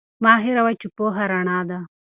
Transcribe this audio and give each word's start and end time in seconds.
مه 0.23 0.31
هیروئ 0.43 0.75
چې 0.81 0.87
پوهه 0.95 1.23
رڼا 1.31 1.59
ده. 1.69 1.79